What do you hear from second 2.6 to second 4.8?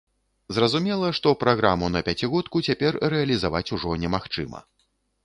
цяпер рэалізаваць ужо немагчыма.